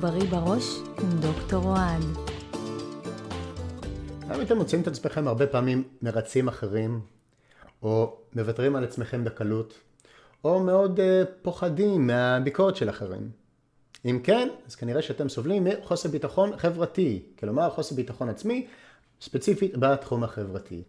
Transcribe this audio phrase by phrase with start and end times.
[0.00, 2.02] בריא בראש עם דוקטור אוהד.
[4.28, 7.00] האם אתם מוצאים את עצמכם הרבה פעמים מרצים אחרים,
[7.82, 9.74] או מוותרים על עצמכם בקלות,
[10.44, 13.30] או מאוד uh, פוחדים מהביקורת של אחרים?
[14.04, 18.66] אם כן, אז כנראה שאתם סובלים מחוסר ביטחון חברתי, כלומר חוסר ביטחון עצמי,
[19.20, 20.82] ספציפית בתחום החברתי.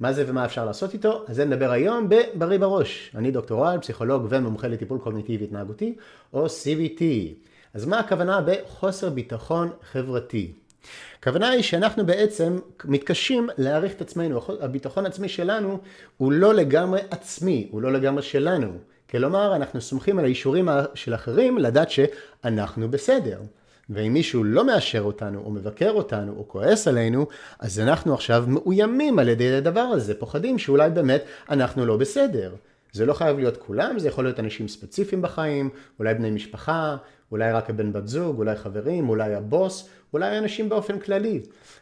[0.00, 1.24] מה זה ומה אפשר לעשות איתו?
[1.26, 3.12] אז זה נדבר היום בבריא בראש.
[3.14, 5.96] אני דוקטור רעל, פסיכולוג ומומחה לטיפול קוגניטיבי התנהגותי,
[6.32, 7.02] או CBT.
[7.74, 10.52] אז מה הכוונה בחוסר ביטחון חברתי?
[11.18, 15.78] הכוונה היא שאנחנו בעצם מתקשים להעריך את עצמנו, הביטחון העצמי שלנו
[16.16, 18.72] הוא לא לגמרי עצמי, הוא לא לגמרי שלנו.
[19.10, 23.40] כלומר, אנחנו סומכים על האישורים של אחרים לדעת שאנחנו בסדר.
[23.90, 27.26] ואם מישהו לא מאשר אותנו, או מבקר אותנו, או כועס עלינו,
[27.58, 32.54] אז אנחנו עכשיו מאוימים על ידי הדבר הזה, פוחדים שאולי באמת אנחנו לא בסדר.
[32.92, 36.96] זה לא חייב להיות כולם, זה יכול להיות אנשים ספציפיים בחיים, אולי בני משפחה,
[37.32, 41.40] אולי רק הבן בת זוג, אולי חברים, אולי הבוס, אולי אנשים באופן כללי.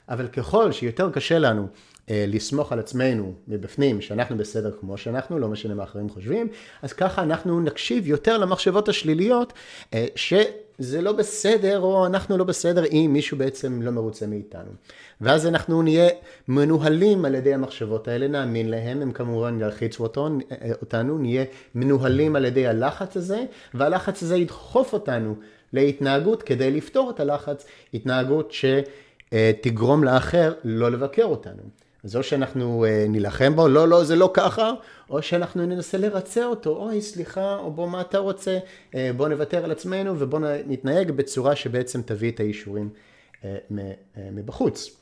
[0.09, 1.67] אבל ככל שיותר קשה לנו
[2.11, 6.49] אה, לסמוך על עצמנו מבפנים, שאנחנו בסדר כמו שאנחנו, לא משנה מה אחרים חושבים,
[6.83, 9.53] אז ככה אנחנו נקשיב יותר למחשבות השליליות,
[9.95, 14.71] אה, שזה לא בסדר, או אנחנו לא בסדר, אם מישהו בעצם לא מרוצה מאיתנו.
[15.21, 16.09] ואז אנחנו נהיה
[16.49, 22.45] מנוהלים על ידי המחשבות האלה, נאמין להם, הם כמובן ילחיצו אה, אותנו, נהיה מנוהלים על
[22.45, 25.35] ידי הלחץ הזה, והלחץ הזה ידחוף אותנו
[25.77, 31.63] להתנהגות כדי לפתור את הלחץ, התנהגות שתגרום לאחר לא לבקר אותנו.
[32.07, 34.73] אז או שאנחנו אה, נילחם בו, לא, לא, זה לא ככה,
[35.11, 38.59] או שאנחנו ננסה לרצה אותו, אוי, סליחה, או בוא, מה אתה רוצה,
[38.95, 42.89] אה, בוא נוותר על עצמנו ובוא נתנהג בצורה שבעצם תביא את האישורים
[43.45, 43.57] אה,
[44.33, 44.97] מבחוץ.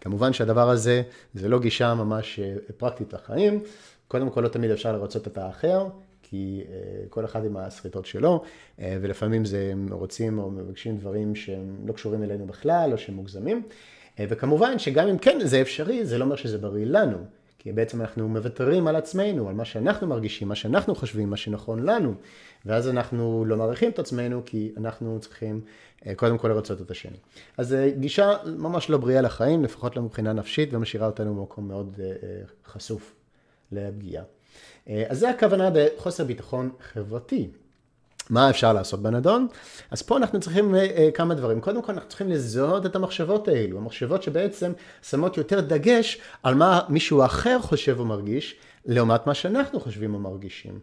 [0.00, 1.02] כמובן שהדבר הזה,
[1.34, 2.40] זה לא גישה ממש
[2.76, 3.62] פרקטית לחיים,
[4.08, 5.86] קודם כל לא תמיד אפשר לרצות את האחר,
[6.34, 6.64] כי
[7.10, 8.42] כל אחד עם הסריטות שלו,
[8.78, 13.62] ולפעמים זה רוצים או מבקשים דברים שהם לא קשורים אלינו בכלל, או שהם מוגזמים.
[14.20, 17.18] אה, וכמובן שגם אם כן זה אפשרי, זה לא אומר שזה בריא לנו.
[17.58, 21.82] כי בעצם אנחנו מוותרים על עצמנו, על מה שאנחנו מרגישים, מה שאנחנו חושבים, מה שנכון
[21.82, 22.14] לנו.
[22.66, 25.60] ואז אנחנו לא מעריכים את עצמנו, כי אנחנו צריכים
[26.06, 27.16] אה, קודם כל לרצות את השני.
[27.58, 32.00] אז אה, גישה ממש לא בריאה לחיים, לפחות לא מבחינה נפשית, ומשאירה אותנו במקום מאוד
[32.66, 33.14] חשוף
[33.72, 34.24] לפגיעה.
[35.08, 37.48] אז זה הכוונה בחוסר ביטחון חברתי.
[38.30, 39.46] מה אפשר לעשות בנדון?
[39.90, 40.78] אז פה אנחנו צריכים uh,
[41.14, 41.60] כמה דברים.
[41.60, 44.72] קודם כל אנחנו צריכים לזהות את המחשבות האלו, המחשבות שבעצם
[45.02, 48.56] שמות יותר דגש על מה מישהו אחר חושב או מרגיש,
[48.86, 50.78] לעומת מה שאנחנו חושבים או מרגישים.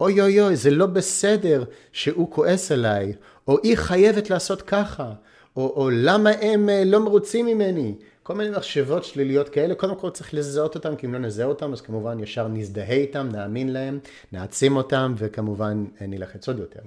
[0.00, 3.12] אוי אוי אוי, זה לא בסדר שהוא כועס עליי,
[3.48, 5.12] או היא חייבת לעשות ככה,
[5.56, 7.94] או, או למה הם לא מרוצים ממני.
[8.26, 11.72] כל מיני מחשבות שליליות כאלה, קודם כל צריך לזהות אותם, כי אם לא נזהה אותם,
[11.72, 13.98] אז כמובן ישר נזדהה איתם, נאמין להם,
[14.32, 16.80] נעצים אותם, וכמובן נלחץ עוד יותר.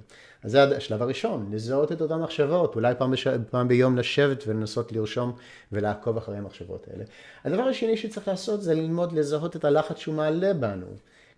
[0.43, 3.27] אז זה השלב הראשון, לזהות את אותן מחשבות, אולי פעם, בש...
[3.27, 5.31] פעם ביום לשבת ולנסות לרשום
[5.71, 7.03] ולעקוב אחרי המחשבות האלה.
[7.43, 10.87] הדבר השני שצריך לעשות זה ללמוד לזהות את הלחץ שהוא מעלה בנו.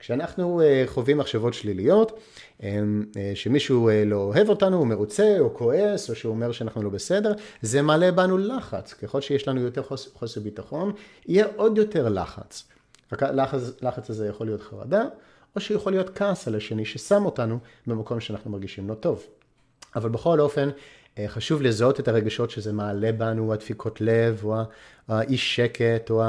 [0.01, 2.19] כשאנחנו אה, חווים מחשבות שליליות,
[2.63, 2.79] אה,
[3.17, 7.34] אה, שמישהו לא אוהב אותנו, הוא מרוצה או כועס, או שהוא אומר שאנחנו לא בסדר,
[7.62, 8.94] זה מעלה בנו לחץ.
[8.94, 10.91] ככל שיש לנו יותר חוסר ביטחון,
[11.28, 12.63] יהיה עוד יותר לחץ.
[13.11, 15.03] הלחץ לחץ הזה יכול להיות חרדה,
[15.56, 19.25] או שיכול להיות כעס על השני ששם אותנו במקום שאנחנו מרגישים לא טוב.
[19.95, 20.69] אבל בכל אופן,
[21.28, 24.56] חשוב לזהות את הרגשות שזה מעלה בנו, הדפיקות לב, או
[25.07, 26.23] האי שקט, או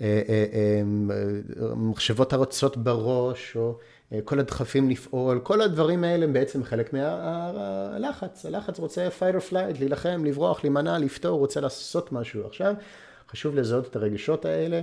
[0.00, 3.78] אה, אה, אה, הרצות בראש, או
[4.24, 8.46] כל הדחפים לפעול, כל הדברים האלה הם בעצם חלק מהלחץ.
[8.46, 12.74] הלחץ רוצה fight or flight, להילחם, לברוח, להימנע, לפתור, רוצה לעשות משהו עכשיו.
[13.30, 14.80] חשוב לזהות את הרגשות האלה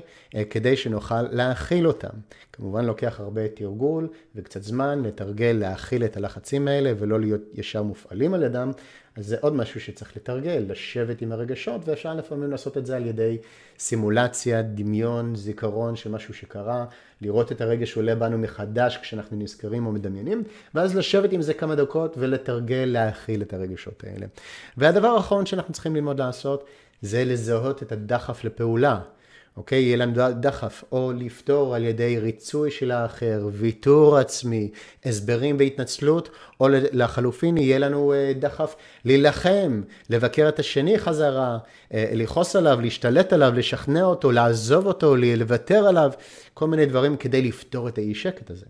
[0.50, 2.10] כדי שנוכל להכיל אותם.
[2.54, 8.34] כמובן לוקח הרבה תרגול וקצת זמן לתרגל להכיל את הלחצים האלה ולא להיות ישר מופעלים
[8.34, 8.72] על ידם,
[9.16, 13.06] אז זה עוד משהו שצריך לתרגל, לשבת עם הרגשות, ואפשר לפעמים לעשות את זה על
[13.06, 13.38] ידי
[13.80, 16.86] סימולציה, דמיון, זיכרון של משהו שקרה,
[17.22, 20.44] לראות את הרגש עולה בנו מחדש כשאנחנו נזכרים או מדמיינים,
[20.76, 24.26] ואז לשבת עם זה כמה דקות ולתרגל להכיל את הרגשות האלה.
[24.78, 26.66] והדבר האחרון שאנחנו צריכים ללמוד לעשות,
[27.02, 29.00] זה לזהות את הדחף לפעולה.
[29.58, 29.82] אוקיי?
[29.82, 34.72] יהיה לנו דחף או לפתור על ידי ריצוי של האחר, ויתור עצמי,
[35.06, 38.76] הסברים והתנצלות, או לחלופין יהיה לנו אה, דחף
[39.06, 41.58] להילחם, לבקר את השני חזרה,
[41.94, 46.12] אה, לכעוס עליו, להשתלט עליו, לשכנע אותו, לעזוב אותו, לוותר עליו,
[46.54, 48.66] כל מיני דברים כדי לפתור את האי שקט הזה.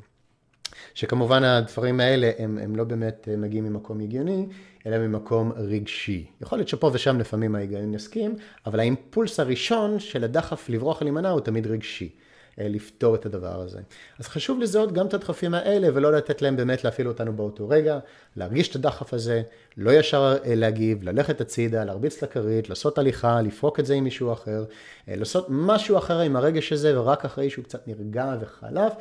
[0.94, 4.48] שכמובן הדברים האלה הם, הם לא באמת אה, מגיעים ממקום הגיוני,
[4.88, 6.26] אלא ממקום רגשי.
[6.42, 8.36] יכול להיות שפה ושם לפעמים ההיגיון יסכים,
[8.66, 12.10] אבל האימפולס הראשון של הדחף לברוח ולהימנע הוא תמיד רגשי.
[12.58, 13.80] לפתור את הדבר הזה.
[14.20, 18.00] אז חשוב לזהות גם את הדחפים האלה ולא לתת להם באמת להפעיל אותנו באותו רגע,
[18.36, 19.42] להרגיש את הדחף הזה,
[19.78, 24.66] לא ישר להגיב, ללכת הצידה, להרביץ לכרית, לעשות הליכה, לפרוק את זה עם מישהו אחר,
[25.08, 28.94] לעשות משהו אחר עם הרגש הזה ורק אחרי שהוא קצת נרגע וחלף.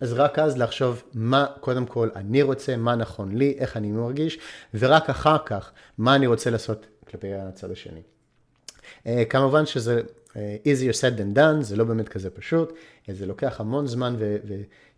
[0.00, 4.38] אז רק אז לחשוב מה קודם כל אני רוצה, מה נכון לי, איך אני מרגיש,
[4.74, 8.02] ורק אחר כך מה אני רוצה לעשות כלפי הצד השני.
[9.04, 13.26] Uh, כמובן שזה uh, easier said than done, זה לא באמת כזה פשוט, uh, זה
[13.26, 14.36] לוקח המון זמן ו-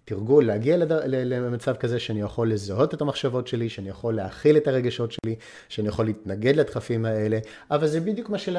[0.09, 0.93] תרגול, להגיע לד...
[1.07, 5.37] למצב כזה שאני יכול לזהות את המחשבות שלי, שאני יכול להכיל את הרגשות שלי,
[5.69, 7.39] שאני יכול להתנגד לדחפים האלה,
[7.71, 8.57] אבל זה בדיוק מה, של...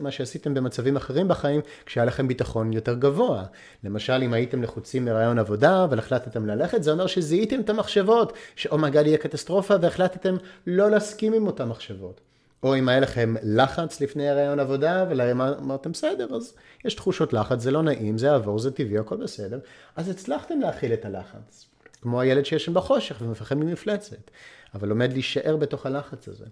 [0.00, 3.44] מה שעשיתם במצבים אחרים בחיים, כשהיה לכם ביטחון יותר גבוה.
[3.84, 9.06] למשל, אם הייתם לחוצים מרעיון עבודה, אבל החלטתם ללכת, זה אומר שזיהיתם את המחשבות, שאומייגד
[9.06, 10.36] יהיה קטסטרופה, והחלטתם
[10.66, 12.20] לא להסכים עם אותן מחשבות.
[12.64, 17.70] או אם היה לכם לחץ לפני הרעיון עבודה, ואמרתם בסדר, אז יש תחושות לחץ, זה
[17.70, 19.58] לא נעים, זה יעבור, זה טבעי, הכל בסדר,
[19.96, 21.66] אז הצלחתם להכיל את הלחץ.
[22.02, 24.30] כמו הילד שישן בחושך ומפחד ממפלצת,
[24.74, 26.44] אבל לומד להישאר בתוך הלחץ הזה.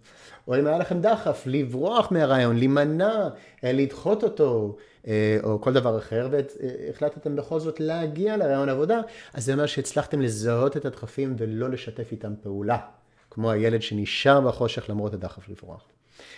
[0.49, 3.29] או אם היה לכם דחף, לברוח מהרעיון, להימנע,
[3.65, 4.77] אה, לדחות אותו,
[5.07, 9.01] אה, או כל דבר אחר, והחלטתם בכל זאת להגיע לרעיון עבודה,
[9.35, 12.79] אז זה אומר שהצלחתם לזהות את הדחפים ולא לשתף איתם פעולה.
[13.31, 15.92] כמו הילד שנשאר בחושך למרות הדחף לברוח.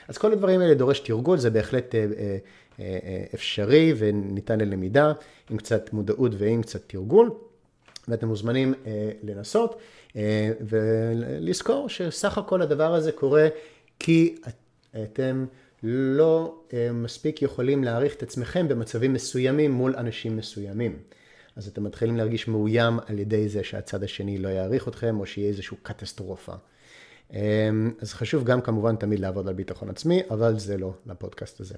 [0.09, 2.39] אז כל הדברים האלה דורש תרגול, זה בהחלט אה, אה,
[2.81, 5.13] אה, אפשרי וניתן ללמידה,
[5.51, 7.31] עם קצת מודעות ועם קצת תרגול,
[8.09, 8.75] ואתם מוזמנים
[9.23, 9.79] לנסות
[10.61, 13.49] ולזכור שסך הכל הדבר הזה קורה
[13.99, 14.37] כי
[15.03, 15.47] אתם
[15.83, 16.63] לא
[16.95, 20.99] מספיק יכולים להעריך את עצמכם במצבים מסוימים מול אנשים מסוימים.
[21.57, 25.49] אז אתם מתחילים להרגיש מאוים על ידי זה שהצד השני לא יעריך אתכם, או שיהיה
[25.49, 26.53] איזושהי קטסטרופה.
[27.33, 31.75] אמ, אז חשוב גם כמובן תמיד לעבוד על ביטחון עצמי, אבל זה לא לפודקאסט הזה.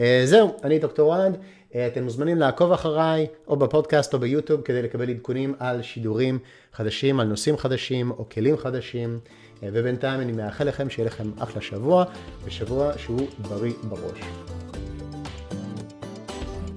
[0.00, 1.36] אה, זהו, אני דוקטור וואד,
[1.74, 6.38] אה, אתם מוזמנים לעקוב אחריי, או בפודקאסט או ביוטיוב, כדי לקבל עדכונים על שידורים
[6.72, 9.20] חדשים, על נושאים חדשים או כלים חדשים,
[9.62, 12.04] אה, ובינתיים אני מאחל לכם שיהיה לכם אחלה שבוע,
[12.44, 14.20] ושבוע שהוא בריא בראש.